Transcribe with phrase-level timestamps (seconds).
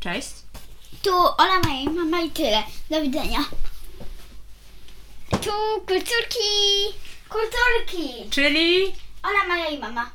[0.00, 0.30] Cześć.
[1.02, 2.62] Tu Ola, moja i mama i tyle.
[2.90, 3.38] Do widzenia.
[5.30, 5.50] Tu
[5.86, 6.48] kulturki.
[7.28, 8.30] Kulturki.
[8.30, 8.92] Czyli
[9.22, 10.10] Ola, Maja i mama.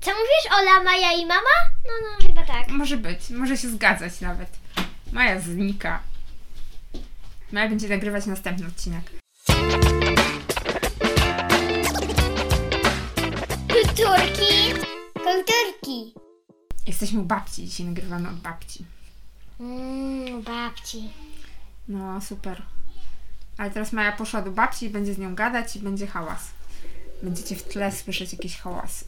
[0.00, 0.58] Co mówisz?
[0.60, 1.54] Ola, Maja i mama?
[1.84, 2.68] No, no, chyba tak.
[2.68, 4.48] może być, może się zgadzać nawet.
[5.12, 6.02] Maja znika.
[7.52, 9.10] Maja będzie nagrywać następny odcinek.
[13.68, 14.74] Kulturki.
[15.14, 16.14] Kulturki.
[16.86, 18.84] Jesteśmy u babci, dzisiaj nagrywamy od babci.
[19.60, 21.10] Mmm, babci.
[21.88, 22.62] No, super.
[23.58, 26.50] Ale teraz Maja poszła do babci i będzie z nią gadać i będzie hałas.
[27.22, 29.04] Będziecie w tle słyszeć jakieś hałasy.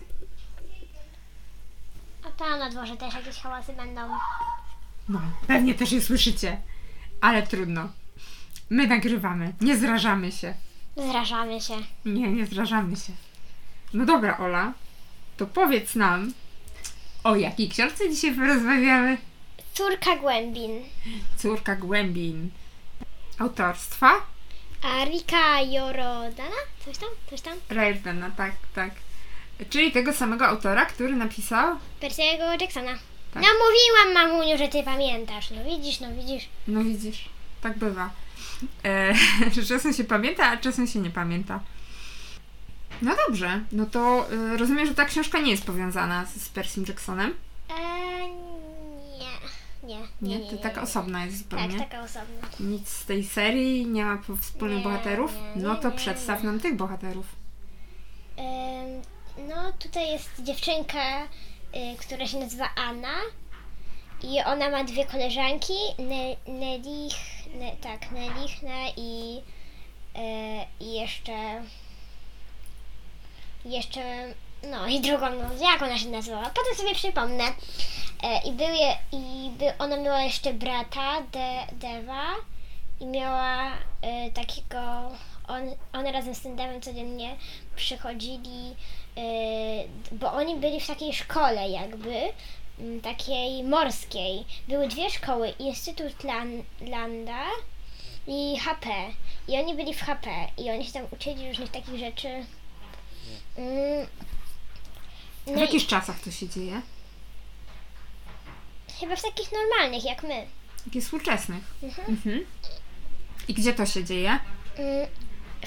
[2.24, 4.00] A tam na dworze też jakieś hałasy będą.
[5.08, 6.60] No, pewnie też je słyszycie.
[7.20, 7.88] Ale trudno.
[8.70, 10.54] My nagrywamy, nie zrażamy się.
[10.96, 11.74] Zrażamy się.
[12.04, 13.12] Nie, nie zrażamy się.
[13.94, 14.72] No dobra, Ola,
[15.36, 16.32] to powiedz nam,
[17.26, 19.18] o jakiej książce dzisiaj porozmawiamy?
[19.74, 20.82] Córka Głębin.
[21.36, 22.50] Córka Głębin.
[23.38, 24.12] Autorstwa?
[24.82, 26.60] Arika Jorodana?
[26.84, 27.08] Coś tam?
[27.30, 27.58] Coś tam?
[27.68, 28.90] Rajdena, tak, tak.
[29.70, 31.76] Czyli tego samego autora, który napisał?
[32.00, 32.92] Percy'ego Jacksona.
[33.34, 33.42] Tak.
[33.42, 35.50] No mówiłam mamuniu, że ty pamiętasz.
[35.50, 36.48] No widzisz, no widzisz.
[36.68, 37.28] No widzisz,
[37.60, 38.10] tak bywa.
[38.84, 39.14] E,
[39.68, 41.60] czasem się pamięta, a czasem się nie pamięta.
[43.02, 46.80] No dobrze, no to e, rozumiem, że ta książka nie jest powiązana z, z Percy
[46.88, 47.34] Jacksonem.
[47.70, 48.30] Eee,
[49.18, 49.26] nie.
[49.88, 51.78] Nie, Nie, nie, to taka osobna jest zupełnie.
[51.78, 52.48] Tak, taka osobna.
[52.60, 55.32] Nic z tej serii, nie ma wspólnych Nie, bohaterów?
[55.56, 57.26] No to przedstaw nam tych bohaterów.
[59.38, 63.14] No, tutaj jest dziewczynka, y, która się nazywa Anna.
[64.22, 67.16] I ona ma dwie koleżanki, ne, Nelich,
[67.54, 69.42] ne, tak, Nelichna i,
[70.14, 71.62] e, i jeszcze,
[73.66, 74.00] jeszcze,
[74.62, 77.44] no i drugą, no jak ona się nazywała, potem sobie przypomnę.
[78.22, 82.34] E, I, był je, i by, ona miała jeszcze brata, De, Deva,
[83.00, 83.72] i miała
[84.02, 85.10] e, takiego,
[85.48, 85.62] on,
[85.92, 87.36] one razem z tym Devem codziennie
[87.76, 88.76] przychodzili,
[89.16, 89.22] e,
[90.12, 92.32] bo oni byli w takiej szkole jakby,
[93.02, 94.44] takiej morskiej.
[94.68, 97.44] Były dwie szkoły, Instytut Lan, Landa
[98.26, 98.88] i HP.
[99.48, 102.44] I oni byli w HP i oni się tam uczyli różnych takich rzeczy.
[103.56, 104.06] W
[105.46, 106.82] No i jakich czasach to się dzieje?
[109.00, 110.46] chyba w takich normalnych jak my.
[110.84, 111.64] Takich współczesnych.
[111.82, 112.08] Mhm.
[112.10, 112.46] Mhm.
[113.48, 114.38] I gdzie to się dzieje?
[114.76, 115.06] Mm,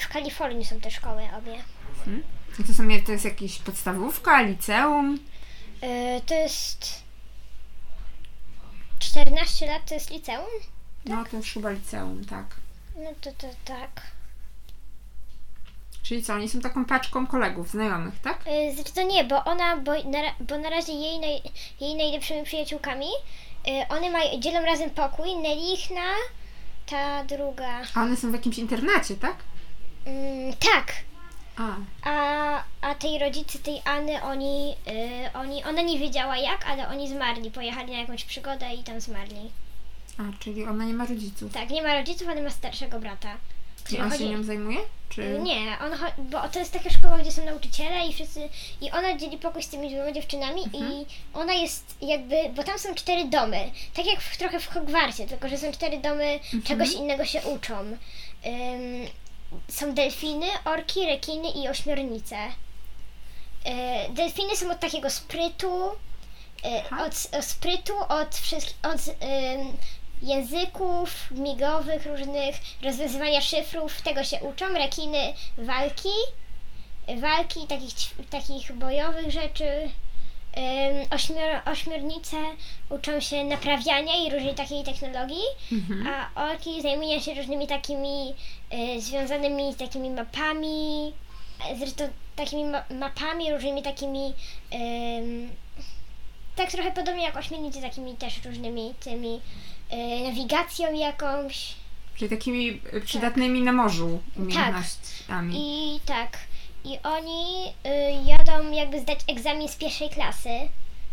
[0.00, 1.62] W Kalifornii są te szkoły obie.
[2.58, 5.18] I to, są, to jest jakaś podstawówka, liceum?
[5.84, 7.02] Y, To jest
[8.98, 10.46] 14 lat to jest liceum?
[11.04, 12.46] No to już chyba liceum, tak.
[12.96, 14.02] No to, to tak.
[16.02, 18.44] Czyli co, oni są taką paczką kolegów, znajomych, tak?
[18.46, 21.40] Y, Znaczy to nie, bo ona, bo na, bo na razie jej, naj,
[21.80, 23.06] jej najlepszymi przyjaciółkami,
[23.68, 26.02] y, one mają, dzielą razem pokój, Nelichna,
[26.86, 29.36] ta druga, A one są w jakimś internacie, tak?
[30.06, 30.92] mm, tak,
[31.56, 31.76] A,
[32.10, 37.08] a, a tej rodzice tej Anny, oni, y, oni, ona nie wiedziała jak, ale oni
[37.08, 39.50] zmarli, pojechali na jakąś przygodę i tam zmarli.
[40.18, 41.52] a, czyli ona nie ma rodziców.
[41.52, 43.36] Tak, nie ma rodziców, ale ma starszego brata.
[43.84, 44.78] Który on się chodzi- nią zajmuje?
[45.08, 45.38] Czy...
[45.42, 48.48] Nie, on, cho- bo to jest taka szkoła, gdzie są nauczyciele i wszyscy,
[48.80, 52.94] i ona dzieli pokój z tymi dwoma dziewczynami i ona jest jakby, bo tam są
[52.94, 57.24] cztery domy, tak jak w, trochę w Hogwarcie, tylko że są cztery domy, czegoś innego
[57.24, 57.74] się uczą.
[57.80, 57.96] Ym,
[59.68, 62.36] są delfiny, orki, rekiny i ośmiornice.
[63.66, 65.90] Yy, delfiny są od takiego sprytu,
[66.90, 67.04] Aha.
[67.06, 69.76] od, od sprytu, od, wszystkich, od ym,
[70.22, 74.68] języków migowych różnych, rozwiązywania szyfrów, tego się uczą.
[74.74, 76.08] Rekiny walki,
[77.20, 77.94] walki takich,
[78.30, 79.64] takich bojowych rzeczy.
[80.56, 82.36] Ym, ośmior, ośmiornice
[82.90, 85.42] uczą się naprawiania i różnej takiej technologii,
[85.72, 86.06] Mhm.
[86.34, 88.34] a orki zajmują się różnymi takimi
[88.96, 91.12] y, związanymi z takimi mapami,
[91.78, 94.34] zresztą takimi ma- mapami, różnymi takimi
[96.56, 99.40] tak trochę podobnie jak ośmiornicy, takimi też różnymi tymi
[99.92, 101.74] y, nawigacją jakąś.
[102.16, 105.54] Czyli takimi y, przydatnymi na morzu umiejętnościami.
[105.56, 106.38] I tak.
[106.84, 107.90] I oni y,
[108.24, 110.48] jadą jakby zdać egzamin z pierwszej klasy.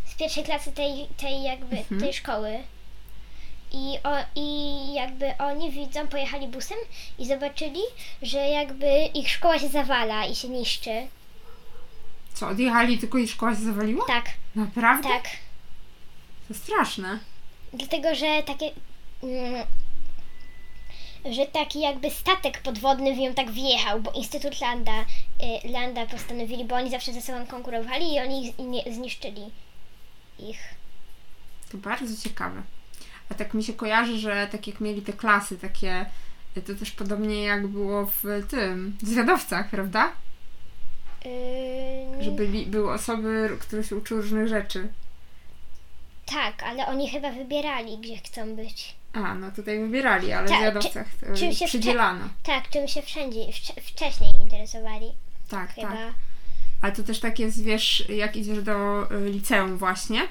[0.06, 2.02] Z pierwszej klasy tej, tej jakby Mhm.
[2.02, 2.60] tej szkoły.
[3.72, 6.78] I, o, I jakby oni widzą, pojechali busem
[7.20, 7.80] i zobaczyli,
[8.22, 11.08] że jakby ich szkoła się zawala i się niszczy.
[12.38, 14.06] Co, odjechali tylko i szkoła się zawaliła?
[14.08, 14.26] Tak,
[14.56, 15.10] Naprawdę?
[15.10, 15.24] tak.
[16.48, 17.20] To straszne.
[17.74, 18.72] Dlatego, że takie.
[19.24, 19.66] Mm,
[21.36, 26.66] że taki jakby statek podwodny w nią tak wjechał, bo Instytut Landa, y, Landa postanowili,
[26.66, 29.42] bo oni zawsze ze sobą konkurowali i oni ich zniszczyli
[30.40, 30.60] ich.
[31.72, 32.62] To bardzo ciekawe.
[33.30, 36.06] A tak mi się kojarzy, że tak jak mieli te klasy takie,
[36.68, 40.12] to też podobnie jak było w tym, w zwiadowcach, prawda?
[41.28, 44.88] Yy, Że byli, były osoby, które się uczyły różnych rzeczy.
[46.26, 48.96] Tak, ale oni chyba wybierali, gdzie chcą być.
[49.14, 52.30] A, no tutaj wybierali, ale w Tak, zwiadowcach czy- czym się przydzielano.
[52.44, 55.12] Tak, czym się wszędzie, wcze- wcześniej interesowali
[55.50, 55.88] Tak, chyba.
[55.92, 56.14] tak.
[56.82, 60.22] Ale to też tak jest, wiesz, jak idziesz do y, liceum właśnie,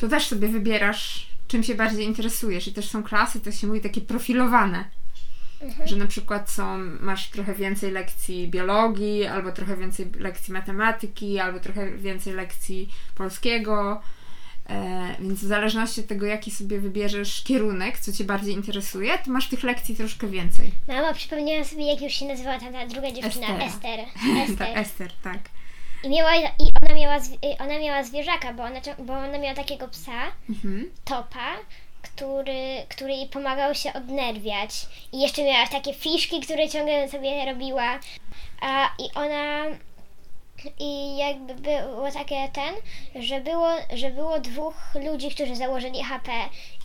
[0.00, 2.68] to też sobie wybierasz, czym się bardziej interesujesz.
[2.68, 4.84] I też są klasy, to się mówi takie profilowane.
[5.84, 11.60] Że na przykład są, masz trochę więcej lekcji biologii, albo trochę więcej lekcji matematyki, albo
[11.60, 14.00] trochę więcej lekcji polskiego.
[14.70, 19.30] E, więc w zależności od tego, jaki sobie wybierzesz kierunek, co Cię bardziej interesuje, to
[19.30, 20.70] masz tych lekcji troszkę więcej.
[20.88, 23.64] Mama przypomniała sobie, jak już się nazywała ta, ta druga dziewczyna, Estera.
[23.64, 23.98] Ester.
[24.58, 24.78] tak, Ester.
[24.78, 25.38] Ester, tak.
[26.04, 27.16] I, miała, I ona miała,
[27.58, 30.90] ona miała zwierzaka, bo ona, bo ona miała takiego psa, Mhm.
[31.04, 31.46] topa,
[32.02, 34.70] który, który jej pomagał się odnerwiać.
[35.12, 37.98] I jeszcze miała takie fiszki, które ciągle sobie robiła.
[38.60, 39.64] A, I ona.
[40.78, 42.74] I jakby było takie ten,
[43.24, 44.74] że było, że było dwóch
[45.10, 46.32] ludzi, którzy założyli HP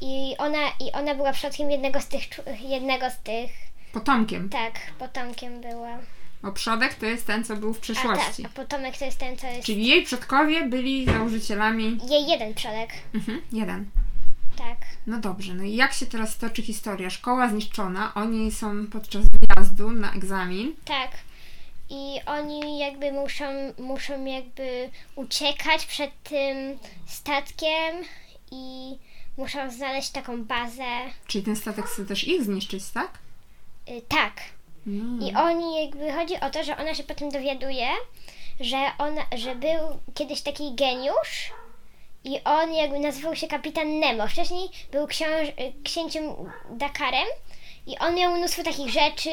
[0.01, 2.23] i ona, i ona była przodkiem jednego z tych,
[2.61, 3.51] jednego z tych,
[3.93, 4.49] Potomkiem.
[4.49, 5.97] tak, potomkiem była.
[6.43, 8.43] Bo przodek to jest ten, co był w A przeszłości.
[8.43, 11.97] tak, a potomek to jest ten, co jest Czyli jej przodkowie byli założycielami.
[12.09, 13.89] jej jeden przodek, Mhm, jeden.
[14.57, 14.77] Tak.
[15.07, 17.09] No dobrze, no i jak się teraz toczy historia?
[17.09, 20.75] Szkoła zniszczona, oni są podczas wyjazdu na egzamin.
[20.85, 21.11] Tak.
[21.89, 23.45] I oni jakby muszą,
[23.79, 27.95] muszą jakby uciekać przed tym statkiem
[28.51, 28.95] i
[29.37, 30.99] muszą znaleźć taką bazę.
[31.27, 33.19] Czyli ten statek chce też ich zniszczyć, tak?
[33.89, 34.33] Y, tak.
[34.87, 35.21] Mm.
[35.21, 37.87] I oni jakby chodzi o to, że ona się potem dowiaduje,
[38.59, 39.79] że on, że był
[40.13, 41.51] kiedyś taki geniusz
[42.23, 44.27] i on jakby nazywał się kapitan Nemo.
[44.27, 45.47] Wcześniej był książ,
[45.83, 46.23] księciem
[46.69, 47.27] Dakarem
[47.87, 49.29] i on miał mnóstwo takich rzeczy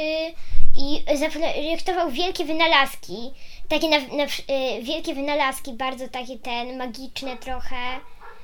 [0.76, 3.30] i zaprojektował wielkie wynalazki.
[3.68, 7.76] Takie na, na, y, wielkie wynalazki, bardzo takie ten magiczne trochę.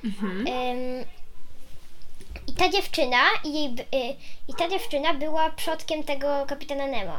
[0.04, 0.46] Mhm.
[0.46, 1.04] Ym,
[2.46, 4.16] I ta dziewczyna i jej, y,
[4.48, 7.18] i ta dziewczyna była przodkiem tego kapitana Nemo.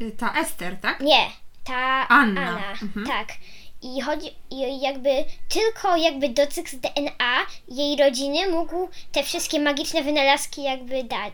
[0.00, 1.00] Y, Ta Ester, tak?
[1.00, 1.30] Nie,
[1.64, 2.40] ta Anna.
[2.40, 2.70] Anna.
[2.82, 3.06] Mhm.
[3.06, 3.28] Tak.
[3.86, 5.10] I chodzi i jakby
[5.48, 11.32] tylko jakby dotyk z DNA jej rodziny mógł te wszystkie magiczne wynalazki jakby dać,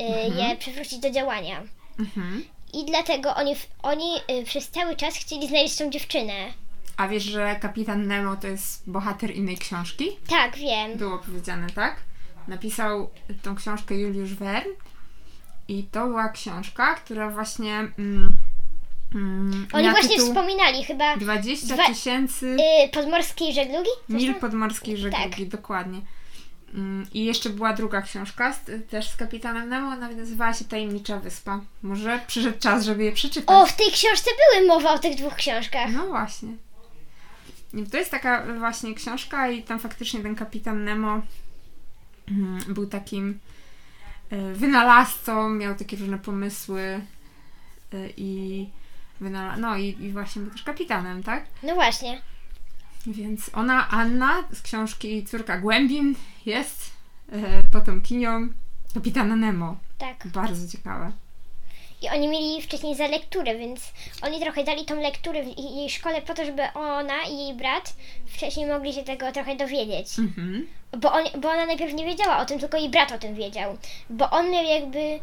[0.00, 1.62] y, je przywrócić do działania.
[1.98, 2.44] Mhm.
[2.72, 6.32] I dlatego oni, oni y, przez cały czas chcieli znaleźć tą dziewczynę.
[6.96, 10.08] A wiesz, że kapitan Nemo to jest bohater innej książki?
[10.28, 10.98] Tak, wiem.
[10.98, 11.96] Było powiedziane, tak?
[12.48, 13.10] Napisał
[13.42, 14.72] tą książkę Juliusz Verne
[15.68, 18.32] i to była książka, która właśnie mm,
[19.16, 23.90] mm, Oni właśnie wspominali chyba 20 dwa- tysięcy y, podmorskiej żeglugi?
[24.08, 26.00] Mil podmorskiej żeglugi, dokładnie.
[26.74, 28.54] Mm, I jeszcze była druga książka,
[28.90, 31.60] też z kapitanem Nemo, ona nazywała się Tajemnicza Wyspa.
[31.82, 33.56] Może przyszedł czas, żeby je przeczytać.
[33.56, 35.92] O, w tej książce były mowa o tych dwóch książkach.
[35.92, 36.48] No właśnie.
[37.74, 41.20] I to jest taka właśnie książka i tam faktycznie ten kapitan Nemo
[42.28, 43.38] mm, był takim
[44.30, 46.82] e, wynalazcą, miał takie różne pomysły
[47.92, 48.68] e, i
[49.20, 51.44] wynala- no i, i właśnie był też kapitanem, tak?
[51.62, 52.20] No właśnie.
[53.06, 56.14] Więc ona, Anna z książki Córka Głębin
[56.46, 56.90] jest
[57.32, 58.48] e, potomkinią
[58.94, 59.76] kapitana Nemo.
[59.98, 60.26] Tak.
[60.26, 61.12] Bardzo ciekawe.
[62.02, 63.92] I oni mieli wcześniej za lekturę, więc
[64.22, 67.96] oni trochę dali tą lekturę w jej szkole po to, żeby ona i jej brat
[68.26, 70.18] wcześniej mogli się tego trochę dowiedzieć.
[70.18, 70.66] Mhm.
[70.98, 73.78] Bo, on, bo ona najpierw nie wiedziała o tym, tylko jej brat o tym wiedział.
[74.10, 75.20] Bo on miał jakby, y,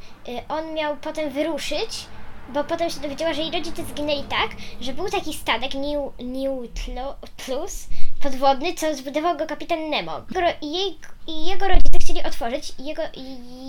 [0.50, 2.06] on miał potem wyruszyć,
[2.50, 6.70] bo potem się dowiedziała, że jej rodzice zginęli tak, że był taki statek New, New
[7.46, 7.88] Plus
[8.22, 10.22] podwodny, co zbudował go kapitan Nemo.
[10.62, 10.98] I, jej,
[11.28, 13.02] I jego rodzice chcieli otworzyć, jego,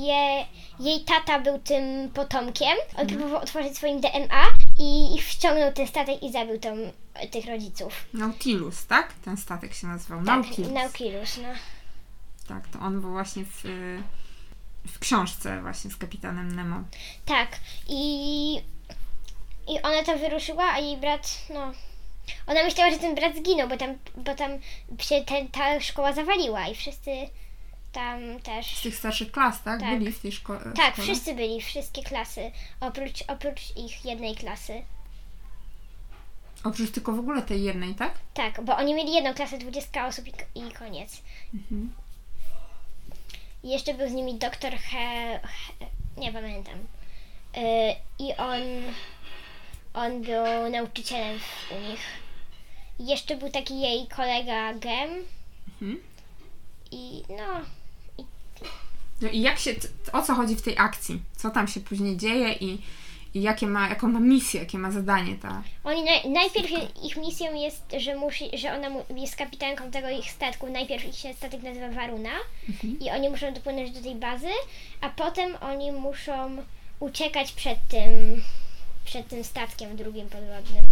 [0.07, 0.47] je,
[0.81, 2.77] jej tata był tym potomkiem.
[2.97, 4.45] On próbował otworzyć swoim DNA
[4.79, 6.77] i, wciągnął ten statek i zabił tam
[7.31, 7.93] tych rodziców.
[8.15, 9.13] Nautilus, tak?
[9.13, 10.19] Ten statek się nazywał.
[10.19, 10.73] Tak, Nautilus.
[10.73, 11.49] Nautilus, no.
[12.49, 14.03] Tak, to on był właśnie w, y,
[14.87, 16.77] w książce właśnie z kapitanem Nemo.
[17.25, 17.49] Tak,
[17.89, 18.55] i,
[19.69, 21.73] i ona tam wyruszyła, a jej brat, no.
[22.47, 24.51] Ona myślała, że ten brat zginął, bo tam, bo tam
[24.99, 27.11] się ten, ta szkoła zawaliła i wszyscy
[27.93, 28.77] tam też.
[28.77, 29.81] Z tych starszych klas, tak?
[29.81, 29.99] Tak.
[29.99, 31.07] Byli w tej szko- Tak, szkole?
[31.07, 32.51] wszyscy byli, wszystkie klasy,
[32.81, 34.83] oprócz, oprócz ich jednej klasy.
[36.65, 38.13] Oprócz tylko w ogóle tej jednej, tak?
[38.35, 41.23] Tak, bo oni mieli jedną klasę, 20 osób i, i koniec.
[41.55, 41.93] Mhm.
[43.65, 45.41] I jeszcze był z nimi doktor He...
[45.79, 46.79] He nie pamiętam.
[47.57, 47.63] Yy,
[48.19, 48.61] I on...
[49.95, 51.39] On był nauczycielem
[51.71, 52.01] u nich.
[52.99, 55.11] I jeszcze był taki jej kolega Gem.
[55.69, 56.01] Mhm.
[56.91, 57.61] I no...
[59.21, 59.75] No i jak się,
[60.13, 61.23] o co chodzi w tej akcji?
[61.37, 62.83] Co tam się później dzieje i,
[63.35, 65.63] i jakie ma, jaką ma misję, jakie ma zadanie ta...
[65.85, 66.71] Oni naj, najpierw
[67.05, 70.71] ich misją jest, że musi, że ona mu, jest kapitanką tego ich statku.
[70.71, 72.31] Najpierw ich się statek nazywa Waruna
[73.01, 74.51] i oni muszą dopłynąć do tej bazy,
[75.01, 76.57] a potem oni muszą
[77.01, 78.43] uciekać przed tym,
[79.05, 80.85] przed tym statkiem drugim podwodnym.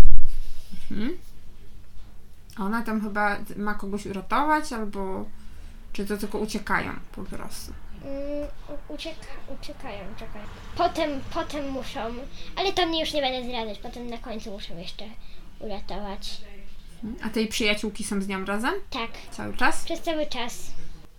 [2.56, 5.24] A Ona tam chyba ma kogoś uratować, albo...
[5.92, 7.72] Czy to tylko uciekają po prostu?
[8.04, 8.48] Mm,
[8.88, 9.26] ucieka,
[9.60, 10.42] uciekają, czekaj.
[10.76, 12.00] Potem, potem muszą,
[12.56, 15.04] ale to już nie będę zdradzać, potem na końcu muszą jeszcze
[15.60, 16.28] uratować.
[17.24, 18.74] A tej przyjaciółki są z nią razem?
[18.90, 19.84] Tak, Cały czas?
[19.84, 20.70] przez cały czas.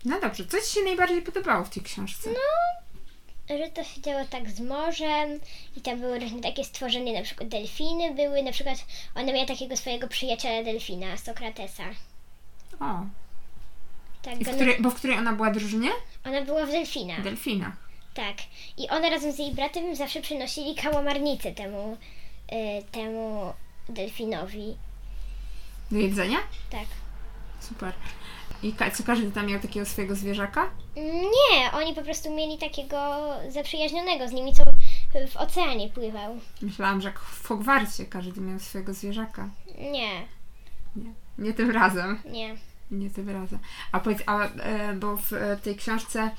[0.06, 2.30] No dobrze, co Ci się najbardziej podobało w tej książce?
[3.50, 5.40] że to się działo tak z morzem
[5.78, 8.78] i tam były różne takie stworzenia, na przykład delfiny były, na przykład
[9.16, 11.84] ona miała takiego swojego przyjaciela delfina, Sokratesa.
[12.80, 13.02] O,
[14.24, 15.90] Tak, i w której, bo w której ona była drużynie?
[16.26, 17.72] ona była w delfina, Delfina.
[18.14, 18.36] tak.
[18.78, 21.98] I ona razem z jej bratem zawsze przynosili kałamarnicę temu,
[22.52, 23.54] y, temu
[23.90, 24.76] delfinowi.
[25.92, 26.38] Do jedzenia?
[26.72, 26.86] Tak.
[27.60, 27.94] Super.
[28.64, 30.70] I co każdy tam miał takiego swojego zwierzaka?
[30.96, 32.98] Nie, oni po prostu mieli takiego
[33.50, 34.64] zaprzyjaźnionego z nimi, co
[35.28, 36.40] w oceanie pływał.
[36.62, 39.50] Myślałam, że jak w Hogwarcie każdy miał swojego zwierzaka.
[39.80, 40.10] Nie,
[40.96, 42.22] Nie, nie tym razem.
[42.26, 42.56] nie.
[42.94, 43.60] Nie tym razem.
[43.92, 46.32] A powiedz, a, e, bo w e, tej książce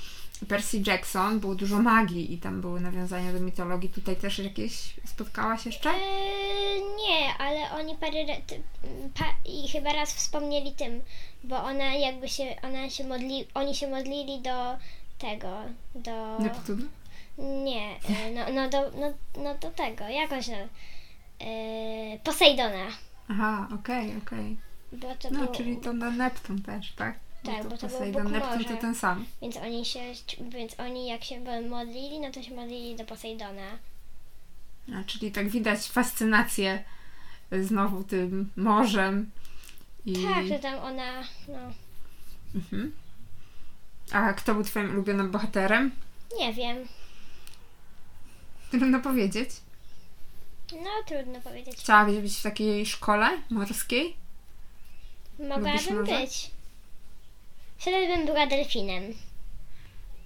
[0.49, 3.89] Percy Jackson było dużo magii i tam były nawiązania do mitologii.
[3.89, 5.91] Tutaj też jakieś spotkałaś jeszcze?
[5.91, 8.63] Eee, nie, ale oni parę ty-
[9.19, 11.03] pa, i chyba raz wspomnieli tym,
[11.45, 14.77] bo ona jakby się, ona się modli, oni się modlili do
[15.19, 15.49] tego,
[15.95, 16.39] do...
[16.39, 16.89] Neptun?
[17.39, 19.13] Nie, e, no, no, do, no,
[19.45, 20.69] no do tego, jak on się nazywa?
[21.41, 22.87] Eee, Posejdona,
[23.29, 24.57] Aha, okej, okej.
[24.57, 24.74] bo
[25.21, 27.19] to No, czyli to na Neptun też, tak?
[27.45, 28.69] Tak, bo to był Poseidon, Bóg Neptun morza.
[28.69, 29.25] to ten sam.
[29.43, 30.01] więc oni się,
[30.49, 33.79] więc oni jak się modlili, no to się modlili do Posejdona.
[34.95, 36.85] A, czyli tak widać fascynację
[37.53, 39.31] znowu tym morzem.
[40.07, 40.13] I...
[40.13, 41.59] Tak, że tam ona, no,
[42.55, 42.93] Mhm.
[44.13, 45.91] A kto był twoim ulubionym bohaterem?
[46.39, 46.77] nie wiem,
[48.71, 49.51] Trudno powiedzieć.
[50.73, 51.77] no trudno powiedzieć.
[51.77, 54.17] Chciałabyś być w takiej szkole morskiej?
[55.39, 56.51] Mogłabym być.
[57.79, 59.03] Wtedy bym była delfinem.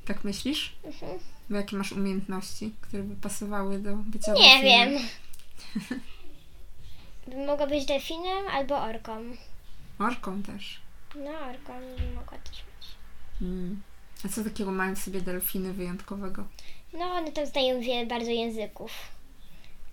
[0.04, 0.72] Tak myślisz?
[0.84, 1.18] Mhm.
[1.50, 4.90] Bo jakie masz umiejętności, które by pasowały do bycia Nie delfinem?
[4.90, 5.08] wiem.
[7.28, 9.24] Bym mogła być delfinem albo orką.
[9.98, 10.80] Orką też.
[11.14, 12.88] No, orką bym mogła też być.
[13.42, 13.82] Mm.
[14.24, 16.44] A co takiego mają w sobie delfiny wyjątkowego?
[16.92, 18.92] No, one tam znają wiele bardzo języków.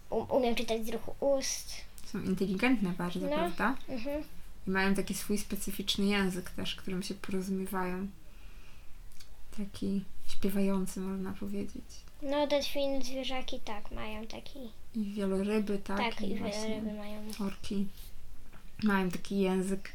[0.10, 1.72] Um, umiem czytać z ruchu ust.
[2.06, 3.30] Są inteligentne bardzo, No.
[3.30, 3.76] prawda?
[3.90, 4.24] Mhm.
[4.68, 8.08] I mają taki swój specyficzny język też, którym się porozumiewają.
[9.58, 11.86] Taki śpiewający, można powiedzieć.
[12.22, 14.60] No, delfiny, zwierzaki tak, mają taki.
[14.96, 15.98] I wieloryby, tak?
[15.98, 17.22] Tak, i wieloryby mają.
[17.40, 17.88] Orki
[18.84, 19.92] mają taki język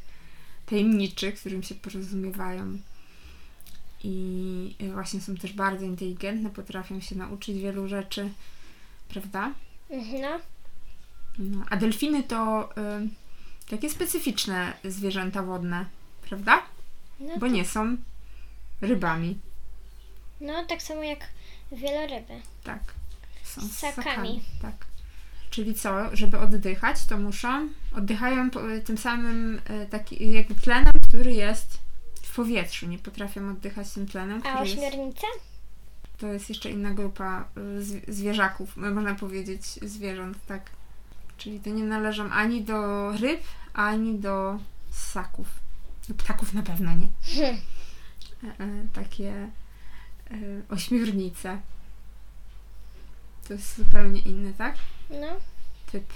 [0.65, 2.77] tajemniczy, którym się porozumiewają.
[4.03, 8.29] I właśnie są też bardzo inteligentne, potrafią się nauczyć wielu rzeczy,
[9.09, 9.53] prawda?
[9.89, 10.39] Mhm, No,
[11.39, 13.09] No, a delfiny to y,
[13.69, 15.85] takie specyficzne zwierzęta wodne,
[16.29, 16.61] prawda?
[17.19, 17.97] no, Bo nie są
[18.81, 19.39] rybami,
[20.41, 21.19] no tak samo jak
[21.71, 22.33] wieloryby.
[22.63, 22.79] tak.
[23.43, 24.43] Są Ssakami.
[24.61, 24.73] tak.
[25.49, 31.33] Czyli co, żeby oddychać, to muszą, oddychają po- tym samym y, taki, jakby tlenem, który
[31.33, 31.77] jest
[32.21, 32.87] w powietrzu.
[32.87, 35.21] Nie potrafią oddychać tym tlenem, A który jest,
[36.17, 37.47] to jest jeszcze inna grupa
[37.79, 40.69] zwi- zwierzaków, można powiedzieć zwierząt, tak.
[41.41, 43.41] Czyli to nie należą ani do ryb,
[43.73, 45.47] ani do ssaków.
[46.07, 47.07] Do ptaków na pewno nie.
[47.23, 47.57] Hm.
[48.43, 49.49] E, e, takie e,
[50.69, 51.61] ośmiornice.
[53.47, 54.75] To jest zupełnie inny, tak?
[55.09, 55.27] No,
[55.91, 56.13] Typ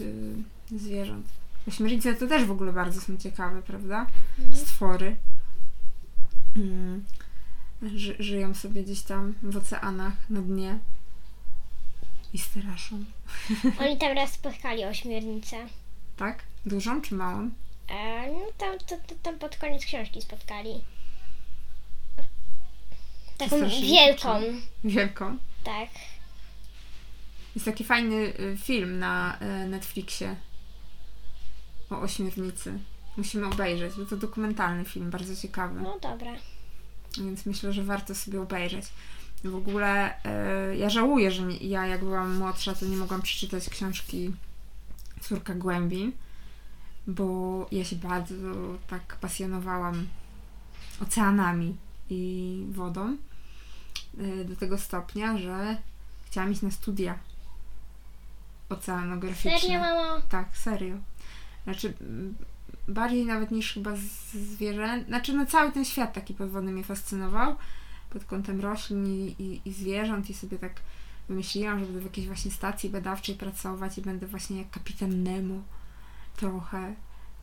[0.00, 0.34] y,
[0.78, 1.26] zwierząt.
[1.68, 4.06] Ośmiornice to też w ogóle bardzo są ciekawe, prawda?
[4.38, 4.56] Mhm.
[4.56, 5.16] Stwory.
[6.56, 7.04] Mm.
[7.82, 10.78] Ży, żyją sobie gdzieś tam w oceanach, na dnie
[12.32, 13.04] i straszą.
[13.80, 15.56] oni tam raz spotkali ośmiornicę.
[16.16, 16.42] Tak?
[16.66, 17.50] Dużą czy małą?
[17.88, 20.80] E, no tam, to, to, tam pod koniec książki spotkali.
[23.38, 24.28] Taką Strasznie wielką,
[24.84, 25.36] Wielką.
[25.64, 25.88] tak.
[27.54, 30.36] Jest taki fajny y, film na y, Netflixie
[31.90, 32.78] o ośmiornicy.
[33.16, 35.80] Musimy obejrzeć, bo to dokumentalny film, bardzo ciekawy.
[35.80, 36.32] No dobra.
[37.18, 38.84] Więc myślę, że warto sobie obejrzeć.
[39.44, 40.14] W ogóle
[40.72, 44.32] y, ja żałuję, że nie, ja jak byłam młodsza, to nie mogłam przeczytać książki
[45.20, 46.12] Córka Głębi,
[47.06, 48.34] bo ja się bardzo
[48.88, 50.06] tak pasjonowałam
[51.02, 51.76] oceanami
[52.10, 53.16] i wodą
[54.18, 55.76] y, do tego stopnia, że
[56.26, 57.18] chciałam iść na studia
[58.68, 59.58] oceanograficzne.
[59.58, 60.22] Serio, mamo?
[60.28, 60.96] Tak, serio.
[61.64, 61.94] Znaczy,
[62.88, 63.90] bardziej nawet niż chyba
[64.34, 65.04] zwierzę.
[65.06, 67.56] Znaczy, no cały ten świat taki podwodny mnie fascynował
[68.10, 70.72] pod kątem roślin i, i, i zwierząt i sobie tak
[71.28, 75.62] wymyśliłam, że będę w jakiejś właśnie stacji badawczej pracować i będę właśnie jak kapitan Nemo
[76.36, 76.94] trochę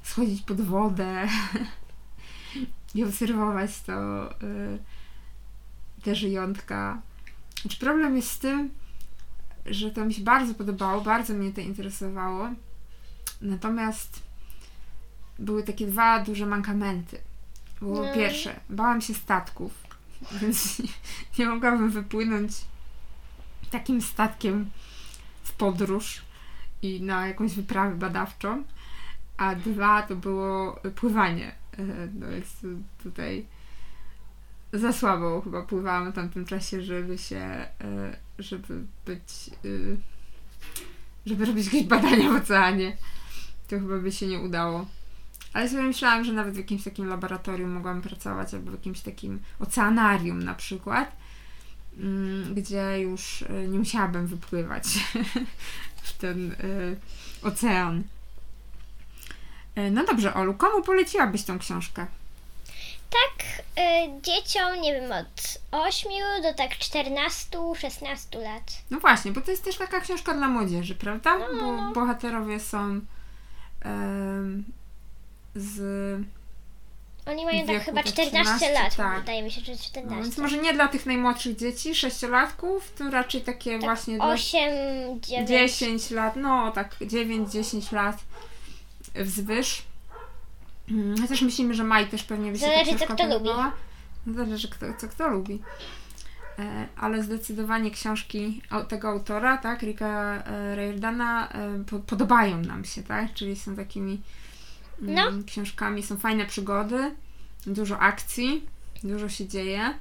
[0.04, 1.28] schodzić pod wodę
[2.96, 4.80] i obserwować to y,
[6.04, 7.02] te żyjątka.
[7.62, 8.70] Znaczy, problem jest z tym,
[9.66, 12.50] że to mi się bardzo podobało, bardzo mnie to interesowało.
[13.42, 14.24] Natomiast
[15.40, 17.18] były takie dwa duże mankamenty.
[17.80, 18.14] Było No.
[18.14, 19.87] pierwsze, bałam się statków,
[20.42, 20.82] więc
[21.40, 22.52] nie, mogłabym wypłynąć
[23.72, 24.70] takim statkiem
[25.44, 26.22] w podróż
[26.82, 28.64] i na jakąś wyprawę badawczą.
[29.38, 31.56] A dwa to było pływanie.
[31.74, 32.68] E, To jest
[33.04, 33.46] tutaj
[34.74, 39.98] za słabo chyba pływałam w tamtym czasie, żeby się, e, żeby być, e,
[41.26, 42.98] żeby robić jakieś badania w oceanie.
[43.68, 44.86] To chyba by się nie udało.
[45.58, 49.40] Ale sobie myślałam, że nawet w jakimś takim laboratorium mogłam pracować, albo w jakimś takim
[49.60, 51.16] oceanarium na przykład,
[52.00, 54.84] mm, gdzie już e, nie musiałabym wypływać
[56.04, 56.56] w ten e,
[57.48, 58.04] ocean.
[59.76, 62.08] E, No dobrze, Olu, komu poleciłabyś tą książkę?
[63.10, 63.46] Tak,
[63.80, 66.12] y, dzieciom, nie wiem, od 8
[66.44, 68.82] do tak 14-16 lat.
[68.92, 71.38] No właśnie, bo to jest też taka książka dla młodzieży, prawda?
[71.38, 71.92] No, Bo no.
[71.94, 73.02] bohaterowie są
[75.58, 75.80] z.
[77.26, 79.20] Oni mają tak chyba tak 14 13, lat, tak.
[79.20, 80.24] wydaje mi się, że No, 14.
[80.24, 84.62] więc może nie dla tych najmłodszych dzieci, sześciolatków, to raczej takie właśnie dla 8,
[85.22, 85.50] 9.
[85.50, 88.18] 10 lat, no tak 9-10 lat
[89.16, 89.84] wzwyż.
[90.92, 93.34] Mm, Chociaż myślimy, że Maj też pewnie by się Zależy, ta co kto lubi.
[93.34, 93.72] podobała.
[94.36, 95.62] Zależy kto, co kto lubi.
[96.60, 103.04] E, Ale zdecydowanie książki tego autora, tak, Ricka e, Riordana, e, po- podobają nam się,
[103.04, 103.34] tak?
[103.34, 104.22] Czyli są takimi
[105.02, 105.22] No.
[105.48, 107.16] książkami, są fajne przygody,
[107.68, 108.66] dużo akcji,
[109.04, 109.94] dużo się dzieje.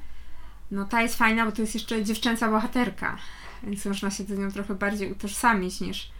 [0.71, 3.17] No ta jest fajna, bo to jest jeszcze dziewczęca bohaterka,
[3.63, 6.11] więc można się z nią trochę bardziej utożsamić niż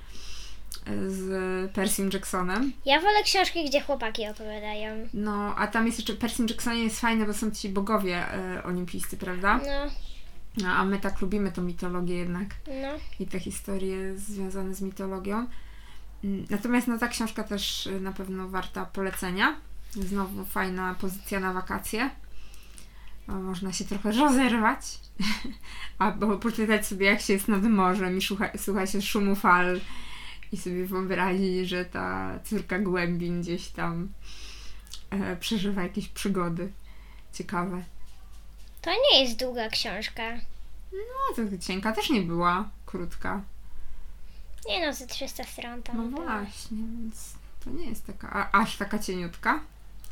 [0.87, 2.73] e, z Percym Jacksonem.
[2.85, 5.09] Ja wolę książki, gdzie chłopaki opowiadają.
[5.15, 9.17] No, a tam jest jeszcze, Percym Jacksonie jest fajne, bo są ci bogowie e, olimpijscy,
[9.17, 9.59] prawda?
[9.59, 9.91] No,
[10.63, 12.89] No, a my tak lubimy tą mitologię jednak no.
[13.21, 15.47] i te historie związane z mitologią.
[16.25, 19.57] Mm, Natomiast no, ta książka też y, na pewno warta polecenia.
[19.91, 22.11] Znowu fajna pozycja na wakacje.
[23.29, 24.99] Można się trochę rozerwać.
[25.99, 29.81] Albo poczytać sobie, jak się jest nad morzem i słucha, słucha się szumu fal
[30.53, 34.09] i sobie wyobrazić, że ta córka głębin gdzieś tam
[35.11, 36.73] e, przeżywa jakieś przygody
[37.33, 37.85] ciekawe.
[38.83, 40.23] To nie jest długa książka.
[40.93, 43.43] No, to cienka też nie była, krótka.
[44.69, 45.97] Nie no, ze 300 stron tam.
[45.97, 46.23] No było.
[46.23, 47.33] właśnie, więc
[47.65, 49.61] to nie jest taka, a, aż taka cieniutka.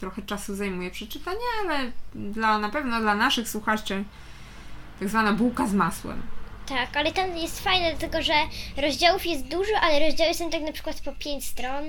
[0.01, 4.05] Trochę czasu zajmuje przeczytanie, ale dla, na pewno dla naszych słuchaczy
[5.01, 6.23] tak zwana bułka z masłem.
[6.67, 8.33] Tak, ale tam jest fajne, dlatego że
[8.77, 11.85] rozdziałów jest dużo, ale rozdziały są tak na przykład po 5 stron.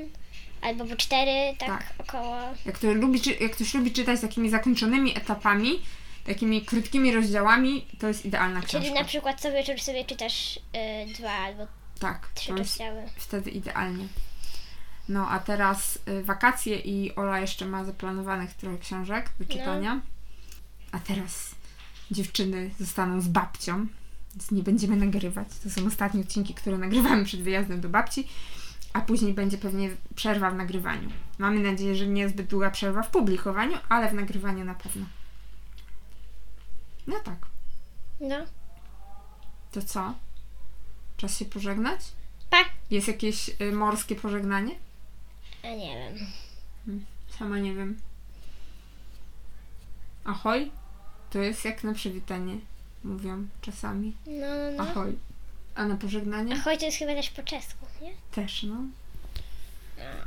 [0.61, 1.93] Albo po 4, tak, Tak.
[1.97, 2.35] około.
[2.65, 5.81] Jak, ktoś lubi, jak ktoś lubi czytać takimi zakończonymi etapami,
[6.25, 8.79] takimi krótkimi rozdziałami, to jest idealna książka.
[8.79, 10.59] Czyli na przykład co wieczór sobie czytasz y,
[11.13, 11.67] dwa albo
[11.99, 13.03] Tak, trzy to jest rozdziały.
[13.15, 14.07] wtedy idealnie.
[15.09, 20.01] No a teraz y, wakacje i Ola jeszcze ma zaplanowanych trochę książek do czytania.
[20.91, 21.55] A teraz
[22.11, 23.87] dziewczyny zostaną z babcią,
[24.35, 25.47] więc nie będziemy nagrywać.
[25.63, 28.27] To są ostatnie odcinki, które nagrywamy przed wyjazdem do babci,
[28.93, 31.09] a później będzie pewnie przerwa w nagrywaniu.
[31.37, 35.05] Mamy nadzieję, że nie zbyt długa przerwa w publikowaniu, ale w nagrywaniu na pewno.
[37.07, 37.37] No tak.
[38.19, 38.35] No.
[39.71, 40.13] To co?
[41.17, 41.99] Czas się pożegnać?
[42.49, 42.57] Pa!
[42.91, 44.75] Jest jakieś y, morskie pożegnanie?
[45.63, 46.27] A nie wiem.
[47.39, 47.99] Sama nie wiem.
[50.23, 50.71] Ahoj?
[51.29, 52.57] To jest jak na przywitanie,
[53.03, 54.13] mówią czasami.
[54.27, 54.83] No, no, no.
[54.83, 55.17] Ahoj.
[55.75, 56.53] A na pożegnanie?
[56.53, 58.13] Ahoj to jest chyba też po czesku, nie?
[58.31, 58.77] Też, no.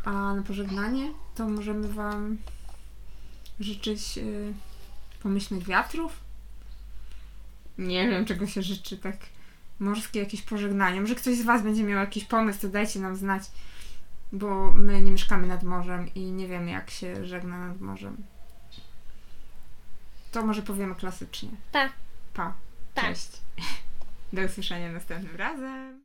[0.05, 2.39] A na pożegnanie to możemy Wam
[3.61, 4.53] życzyć y,
[5.23, 6.21] pomyślnych wiatrów?
[7.79, 9.17] Nie wiem, czego się życzy tak
[9.79, 11.01] morskie jakieś pożegnanie.
[11.01, 13.43] Może ktoś z Was będzie miał jakiś pomysł, to dajcie nam znać,
[14.33, 18.17] bo my nie mieszkamy nad morzem i nie wiemy, jak się żegna nad morzem.
[20.33, 21.49] To może powiemy klasycznie.
[21.73, 21.89] Pa.
[22.35, 22.55] Pa.
[22.95, 23.03] Pa.
[23.03, 23.31] Cześć.
[24.33, 25.97] Do usłyszenia następnym razem.